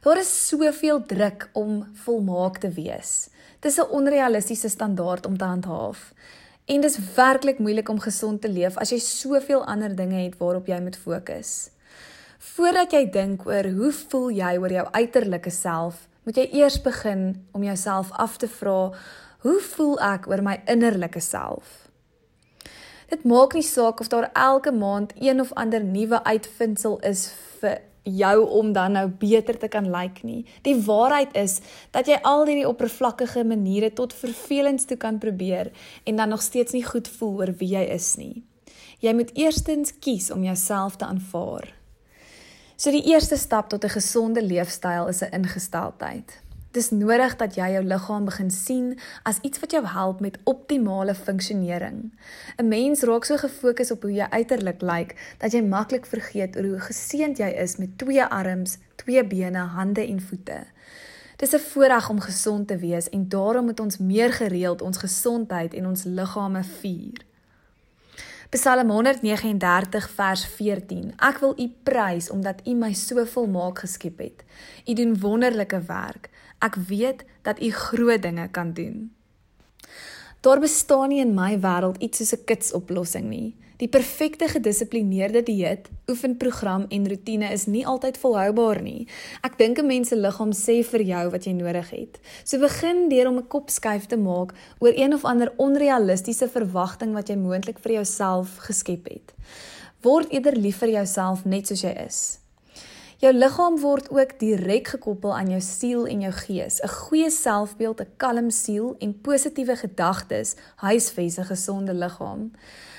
Daar 0.00 0.18
is 0.18 0.46
soveel 0.48 1.02
druk 1.06 1.48
om 1.52 1.86
volmaak 2.04 2.58
te 2.58 2.68
wees. 2.70 3.28
Dis 3.60 3.78
'n 3.78 3.90
onrealistiese 3.90 4.68
standaard 4.68 5.26
om 5.26 5.38
te 5.38 5.44
handhaaf. 5.44 6.12
En 6.64 6.80
dis 6.80 6.98
werklik 7.14 7.58
moeilik 7.58 7.88
om 7.88 8.00
gesond 8.00 8.40
te 8.40 8.48
leef 8.48 8.76
as 8.76 8.90
jy 8.90 8.98
soveel 8.98 9.64
ander 9.64 9.96
dinge 9.96 10.22
het 10.22 10.36
waarop 10.38 10.66
jy 10.66 10.80
moet 10.80 10.96
fokus. 10.96 11.70
Voordat 12.38 12.92
jy 12.92 13.10
dink 13.10 13.46
oor 13.46 13.64
hoe 13.64 13.92
voel 13.92 14.30
jy 14.30 14.56
oor 14.58 14.72
jou 14.72 14.86
uiterlike 14.90 15.50
self, 15.50 16.08
moet 16.22 16.36
jy 16.36 16.48
eers 16.52 16.82
begin 16.82 17.46
om 17.52 17.62
jouself 17.62 18.10
af 18.12 18.36
te 18.36 18.48
vra, 18.48 18.92
hoe 19.38 19.60
voel 19.60 20.00
ek 20.00 20.28
oor 20.28 20.42
my 20.42 20.60
innerlike 20.66 21.20
self? 21.20 21.88
Dit 23.08 23.24
maak 23.24 23.54
nie 23.54 23.62
saak 23.62 24.00
of 24.00 24.08
daar 24.08 24.30
elke 24.32 24.72
maand 24.72 25.12
een 25.16 25.40
of 25.40 25.52
ander 25.52 25.84
nuwe 25.84 26.24
uitvindsel 26.24 26.98
is 26.98 27.32
vir 27.60 27.80
jou 28.02 28.48
om 28.48 28.72
dan 28.72 28.92
nou 28.92 29.08
beter 29.08 29.58
te 29.58 29.68
kan 29.68 29.90
lyk 29.90 30.22
nie. 30.22 30.44
Die 30.62 30.76
waarheid 30.84 31.36
is 31.36 31.60
dat 31.90 32.06
jy 32.06 32.18
al 32.22 32.46
hierdie 32.46 32.68
oppervlakkige 32.68 33.44
maniere 33.44 33.92
tot 33.92 34.14
vervelends 34.14 34.84
toe 34.84 34.96
kan 34.96 35.18
probeer 35.18 35.72
en 36.04 36.16
dan 36.16 36.28
nog 36.28 36.42
steeds 36.42 36.72
nie 36.72 36.84
goed 36.84 37.08
voel 37.08 37.36
oor 37.38 37.52
wie 37.58 37.74
jy 37.76 37.84
is 37.94 38.16
nie. 38.16 38.44
Jy 39.00 39.14
moet 39.14 39.34
eerstens 39.38 39.92
kies 39.98 40.30
om 40.30 40.42
jouself 40.42 40.96
te 40.96 41.06
aanvaar. 41.06 41.74
So 42.76 42.90
die 42.94 43.06
eerste 43.10 43.36
stap 43.36 43.68
tot 43.68 43.84
'n 43.84 43.96
gesonde 43.98 44.42
leefstyl 44.42 45.08
is 45.08 45.22
'n 45.22 45.32
ingesteldheid. 45.32 46.47
Dis 46.76 46.90
nodig 46.90 47.32
dat 47.40 47.54
jy 47.56 47.70
jou 47.72 47.84
liggaam 47.84 48.26
begin 48.28 48.50
sien 48.52 48.88
as 49.28 49.38
iets 49.40 49.60
wat 49.62 49.72
jou 49.72 49.80
help 49.88 50.20
met 50.20 50.36
optimale 50.44 51.14
funksionering. 51.14 52.12
'n 52.58 52.68
Mens 52.68 53.02
raak 53.02 53.24
so 53.24 53.36
gefokus 53.36 53.90
op 53.90 54.02
hoe 54.02 54.12
jy 54.12 54.26
uiterlik 54.30 54.82
lyk 54.82 55.16
dat 55.38 55.52
jy 55.52 55.62
maklik 55.62 56.06
vergeet 56.06 56.56
oor 56.56 56.64
hoe 56.64 56.80
geseënd 56.80 57.38
jy 57.38 57.48
is 57.48 57.76
met 57.76 57.98
twee 57.98 58.24
arms, 58.24 58.78
twee 58.96 59.24
bene, 59.24 59.58
hande 59.58 60.06
en 60.06 60.20
voete. 60.20 60.66
Dis 61.36 61.54
'n 61.54 61.58
voorreg 61.58 62.10
om 62.10 62.20
gesond 62.20 62.68
te 62.68 62.76
wees 62.76 63.08
en 63.08 63.28
daarom 63.28 63.64
moet 63.64 63.80
ons 63.80 63.98
meer 63.98 64.32
gereeld 64.32 64.82
ons 64.82 64.98
gesondheid 64.98 65.74
en 65.74 65.86
ons 65.86 66.04
liggame 66.04 66.64
vier. 66.64 67.26
Psalm 68.48 68.90
139 68.90 70.10
vers 70.10 70.46
14. 70.46 71.12
Ek 71.16 71.38
wil 71.38 71.52
U 71.60 71.66
prys 71.82 72.30
omdat 72.30 72.60
U 72.64 72.74
my 72.74 72.92
so 72.92 73.24
volmaak 73.24 73.78
geskep 73.78 74.18
het. 74.18 74.44
U 74.86 74.94
doen 74.94 75.20
wonderlike 75.20 75.80
werk. 75.80 76.30
Ek 76.58 76.74
weet 76.74 77.24
dat 77.42 77.62
U 77.62 77.70
groot 77.70 78.22
dinge 78.22 78.48
kan 78.50 78.72
doen. 78.72 79.10
Daar 80.40 80.60
bestaan 80.60 81.08
nie 81.08 81.20
in 81.20 81.34
my 81.34 81.58
wêreld 81.58 81.98
iets 81.98 82.18
soos 82.18 82.34
'n 82.34 82.44
kitsoplossing 82.44 83.26
nie. 83.28 83.56
Die 83.78 83.88
perfekte 83.88 84.48
gedissiplineerde 84.48 85.42
dieet, 85.42 85.88
oefenprogram 86.10 86.86
en 86.88 87.08
rotine 87.08 87.52
is 87.52 87.66
nie 87.66 87.84
altyd 87.86 88.18
volhoubaar 88.18 88.80
nie. 88.82 89.06
Ek 89.42 89.58
dink 89.58 89.78
'n 89.78 89.86
mens 89.86 90.08
se 90.08 90.16
liggaam 90.16 90.52
sê 90.52 90.82
vir 90.84 91.02
jou 91.02 91.30
wat 91.30 91.44
jy 91.44 91.52
nodig 91.52 91.90
het. 91.90 92.18
So 92.44 92.58
begin 92.58 93.08
deur 93.08 93.28
om 93.28 93.38
'n 93.38 93.46
kop 93.46 93.70
skuif 93.70 94.06
te 94.06 94.16
maak 94.16 94.54
oor 94.78 94.92
een 94.96 95.14
of 95.14 95.24
ander 95.24 95.52
onrealistiese 95.56 96.48
verwagting 96.48 97.12
wat 97.12 97.28
jy 97.28 97.36
moontlik 97.36 97.78
vir 97.78 97.92
jouself 97.92 98.56
geskep 98.56 99.08
het. 99.08 99.34
Word 100.02 100.32
eerder 100.32 100.56
lief 100.56 100.76
vir 100.78 100.90
jouself 100.90 101.44
net 101.44 101.66
soos 101.66 101.82
jy 101.82 101.94
is. 102.06 102.38
Jou 103.18 103.32
liggaam 103.34 103.80
word 103.82 104.12
ook 104.14 104.36
direk 104.38 104.92
gekoppel 104.92 105.32
aan 105.34 105.48
jou 105.50 105.58
siel 105.60 106.04
en 106.06 106.20
jou 106.22 106.32
gees. 106.32 106.78
'n 106.80 106.88
Goeie 106.88 107.30
selfbeeld, 107.30 108.00
'n 108.00 108.12
kalm 108.16 108.50
siel 108.50 108.94
en 108.98 109.20
positiewe 109.20 109.76
gedagtes 109.76 110.54
huisves 110.76 111.38
'n 111.38 111.44
gesonde 111.44 111.94
liggaam. 111.94 112.52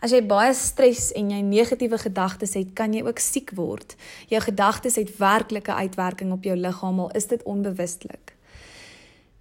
As 0.00 0.10
jy 0.10 0.26
baie 0.26 0.54
stres 0.54 1.12
en 1.12 1.30
jy 1.30 1.40
negatiewe 1.40 1.98
gedagtes 1.98 2.54
het, 2.54 2.72
kan 2.72 2.92
jy 2.92 3.02
ook 3.02 3.18
siek 3.18 3.50
word. 3.54 3.96
Jou 4.26 4.42
gedagtes 4.42 4.96
het 4.96 5.16
werklike 5.16 5.74
uitwerking 5.74 6.32
op 6.32 6.42
jou 6.44 6.56
liggaam 6.56 7.00
al 7.00 7.10
is 7.10 7.26
dit 7.26 7.42
onbewustelik. 7.42 8.34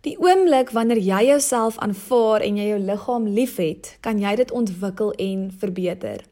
Die 0.01 0.17
oomblik 0.19 0.69
wanneer 0.69 0.97
jy 0.97 1.25
jouself 1.25 1.77
aanvaar 1.77 2.41
en 2.41 2.57
jy 2.57 2.67
jou 2.67 2.79
liggaam 2.79 3.27
liefhet, 3.27 3.97
kan 3.99 4.19
jy 4.19 4.35
dit 4.35 4.51
ontwikkel 4.51 5.11
en 5.13 5.51
verbeter. 5.57 6.28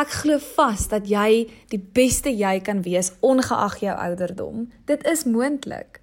Ek 0.00 0.14
glo 0.22 0.38
vas 0.56 0.86
dat 0.88 1.10
jy 1.10 1.44
die 1.68 1.80
beste 1.96 2.30
jy 2.32 2.54
kan 2.64 2.78
wees 2.86 3.10
ongeag 3.20 3.74
jou 3.82 3.92
ouderdom. 3.92 4.62
Dit 4.88 5.04
is 5.04 5.26
moontlik. 5.28 6.00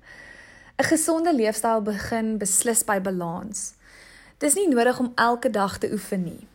'n 0.77 0.85
Gesonde 0.85 1.33
leefstyl 1.33 1.81
begin 1.81 2.37
beslis 2.37 2.83
by 2.85 2.99
balans. 3.01 3.73
Dis 4.37 4.53
nie 4.53 4.67
nodig 4.67 4.99
om 4.99 5.11
elke 5.15 5.49
dag 5.49 5.77
te 5.77 5.89
oefen 5.91 6.23
nie. 6.23 6.47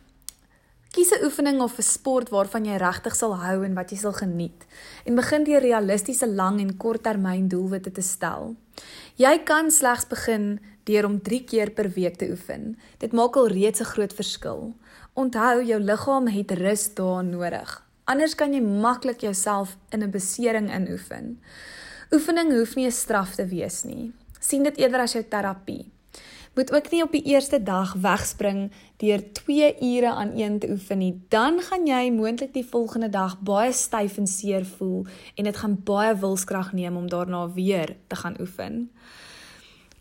Kies 0.91 1.11
'n 1.11 1.25
oefening 1.25 1.59
of 1.61 1.77
'n 1.77 1.81
sport 1.81 2.29
waarvan 2.29 2.65
jy 2.65 2.77
regtig 2.77 3.15
sal 3.15 3.35
hou 3.35 3.65
en 3.65 3.73
wat 3.73 3.91
jy 3.91 3.97
sal 3.97 4.13
geniet 4.13 4.65
en 5.05 5.15
begin 5.15 5.43
deur 5.43 5.61
realistiese 5.61 6.27
lang 6.27 6.59
en 6.59 6.77
korttermyn 6.77 7.47
doelwitte 7.47 7.91
te 7.91 8.01
stel. 8.01 8.55
Jy 9.15 9.43
kan 9.43 9.71
slegs 9.71 10.07
begin 10.07 10.59
deur 10.83 11.05
om 11.05 11.21
3 11.21 11.43
keer 11.43 11.71
per 11.71 11.89
week 11.89 12.15
te 12.15 12.29
oefen. 12.29 12.77
Dit 12.97 13.11
maak 13.11 13.35
al 13.35 13.47
reeds 13.47 13.79
'n 13.79 13.91
groot 13.93 14.13
verskil. 14.13 14.73
Onthou 15.13 15.63
jou 15.63 15.79
liggaam 15.79 16.27
het 16.27 16.51
rus 16.51 16.93
daar 16.93 17.23
nodig. 17.23 17.83
Anders 18.03 18.35
kan 18.35 18.53
jy 18.53 18.61
maklik 18.61 19.21
jouself 19.21 19.77
in 19.89 20.03
'n 20.03 20.11
besering 20.11 20.73
inoefen. 20.75 21.39
Oefening 22.11 22.51
hoef 22.51 22.75
nie 22.75 22.85
'n 22.85 22.91
straf 22.91 23.35
te 23.35 23.45
wees 23.45 23.83
nie. 23.83 24.11
sien 24.39 24.63
dit 24.63 24.77
eerder 24.77 24.99
as 24.99 25.13
jou 25.13 25.23
terapie. 25.23 25.91
Moet 26.53 26.73
ook 26.73 26.91
nie 26.91 27.01
op 27.01 27.11
die 27.11 27.23
eerste 27.23 27.63
dag 27.63 27.93
wegspring 27.93 28.71
deur 28.97 29.23
2 29.33 29.75
ure 29.81 30.11
aan 30.11 30.31
een 30.37 30.59
te 30.59 30.69
oefen 30.69 30.97
nie. 30.97 31.21
Dan 31.29 31.61
gaan 31.61 31.87
jy 31.87 32.11
moontlik 32.11 32.53
die 32.53 32.65
volgende 32.65 33.09
dag 33.09 33.39
baie 33.41 33.71
styf 33.73 34.17
en 34.17 34.27
seer 34.27 34.65
voel 34.65 35.05
en 35.35 35.43
dit 35.43 35.57
gaan 35.57 35.79
baie 35.83 36.15
wilskrag 36.15 36.73
neem 36.73 36.97
om 36.97 37.09
daarna 37.09 37.47
weer 37.53 37.95
te 38.07 38.15
gaan 38.15 38.37
oefen. 38.39 38.91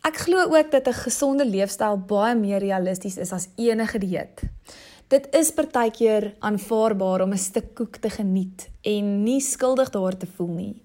Ek 0.02 0.16
glo 0.18 0.50
ook 0.50 0.70
dat 0.70 0.88
'n 0.88 1.02
gesonde 1.06 1.44
leefstyl 1.46 1.96
baie 1.96 2.34
meer 2.34 2.58
realisties 2.58 3.16
is 3.16 3.32
as 3.32 3.48
enige 3.56 3.98
dieet. 3.98 4.42
Dit 5.08 5.28
is 5.30 5.52
partykeer 5.52 6.34
aanvaarbaar 6.38 7.20
om 7.20 7.32
'n 7.32 7.38
stuk 7.38 7.74
koek 7.74 7.96
te 7.96 8.10
geniet 8.10 8.70
en 8.80 9.22
nie 9.22 9.40
skuldig 9.40 9.90
daar 9.90 10.16
te 10.16 10.26
voel 10.26 10.54
nie. 10.54 10.82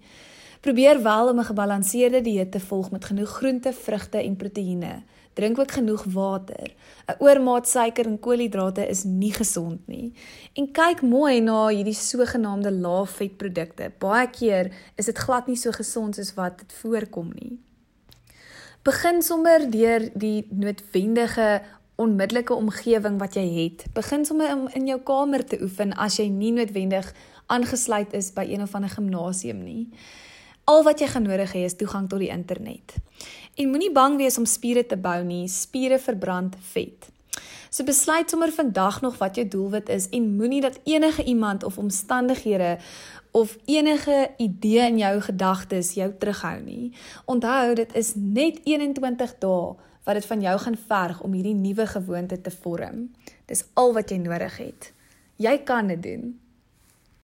Probeer 0.62 1.02
wel 1.04 1.30
om 1.30 1.40
'n 1.40 1.44
gebalanseerde 1.44 2.22
dieet 2.22 2.52
te 2.52 2.60
volg 2.60 2.92
met 2.92 3.06
genoeg 3.06 3.30
groente, 3.30 3.74
vrugte 3.74 4.18
en 4.18 4.36
proteïene. 4.36 5.04
Drink 5.34 5.60
ook 5.60 5.72
genoeg 5.72 6.04
water. 6.04 6.74
'n 7.08 7.16
Oormaat 7.20 7.68
suiker 7.68 8.06
en 8.06 8.20
koolhidrate 8.20 8.88
is 8.88 9.04
nie 9.04 9.34
gesond 9.34 9.88
nie. 9.88 10.14
En 10.54 10.72
kyk 10.72 11.02
mooi 11.02 11.40
na 11.40 11.68
hierdie 11.68 11.94
sogenaamde 11.94 12.72
lae-vetprodukte. 12.72 13.92
Baie 13.98 14.30
keer 14.30 14.72
is 14.96 15.06
dit 15.06 15.18
glad 15.18 15.48
nie 15.48 15.56
so 15.56 15.72
gesond 15.72 16.16
soos 16.16 16.34
wat 16.34 16.58
dit 16.58 16.74
voorkom 16.74 17.32
nie. 17.34 17.67
Begin 18.88 19.18
sommer 19.20 19.66
deur 19.68 20.06
die 20.16 20.46
noodwendige 20.56 21.60
onmiddellike 22.00 22.56
omgewing 22.56 23.18
wat 23.20 23.34
jy 23.36 23.44
het. 23.52 23.84
Begin 23.92 24.24
sommer 24.24 24.54
om 24.54 24.70
in 24.80 24.86
jou 24.88 24.96
kamer 25.04 25.44
te 25.44 25.58
oefen 25.60 25.92
as 26.00 26.16
jy 26.22 26.30
nie 26.32 26.54
noodwendig 26.56 27.10
aangesluit 27.52 28.16
is 28.16 28.30
by 28.32 28.46
een 28.48 28.64
of 28.64 28.78
ander 28.80 28.94
gimnasium 28.94 29.60
nie. 29.66 29.90
Al 30.72 30.86
wat 30.88 31.04
jy 31.04 31.10
gaan 31.12 31.28
nodig 31.28 31.52
hê 31.52 31.66
is 31.68 31.76
toegang 31.76 32.08
tot 32.08 32.24
die 32.24 32.32
internet. 32.32 32.96
En 33.60 33.74
moenie 33.74 33.92
bang 33.92 34.16
wees 34.22 34.40
om 34.40 34.48
spiere 34.48 34.86
te 34.88 34.96
bou 34.96 35.20
nie. 35.28 35.50
Spiere 35.52 36.00
verbrand 36.00 36.56
vet. 36.72 37.12
So 37.70 37.84
besluit 37.84 38.30
sommer 38.30 38.52
vandag 38.52 39.02
nog 39.02 39.18
wat 39.18 39.36
jou 39.36 39.48
doelwit 39.48 39.90
is 39.90 40.10
en 40.10 40.36
moenie 40.36 40.62
dat 40.62 40.80
enige 40.84 41.24
iemand 41.24 41.64
of 41.64 41.78
omstandighede 41.78 42.78
of 43.32 43.58
enige 43.66 44.30
idee 44.38 44.88
in 44.88 44.98
jou 44.98 45.20
gedagtes 45.22 45.94
jou 45.94 46.12
terughou 46.20 46.62
nie. 46.62 46.94
Onthou, 47.26 47.76
dit 47.76 47.94
is 47.94 48.14
net 48.16 48.60
21 48.64 49.38
dae 49.40 49.76
wat 50.08 50.16
dit 50.16 50.26
van 50.26 50.42
jou 50.42 50.58
gaan 50.60 50.78
verg 50.88 51.22
om 51.22 51.34
hierdie 51.36 51.56
nuwe 51.56 51.88
gewoonte 51.88 52.42
te 52.42 52.52
vorm. 52.52 53.10
Dis 53.46 53.66
al 53.74 53.94
wat 53.94 54.10
jy 54.10 54.18
nodig 54.24 54.58
het. 54.58 54.94
Jy 55.36 55.58
kan 55.68 55.92
dit 55.92 56.04
doen. 56.04 56.30